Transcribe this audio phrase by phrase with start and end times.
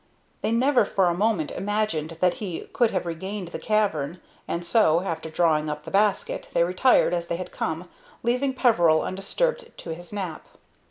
[0.41, 5.01] They never for a moment imagined that he could have regained the cavern, and so,
[5.01, 7.87] after drawing up the basket, they retired as they had come,
[8.23, 10.47] leaving Peveril undisturbed to his nap.